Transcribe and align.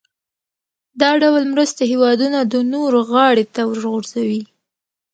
دا 1.01 1.11
ډول 1.21 1.43
مرستې 1.53 1.83
هېوادونه 1.91 2.39
د 2.43 2.55
نورو 2.73 2.99
غاړې 3.11 3.45
ته 3.55 3.61
ورغورځوي. 3.69 4.41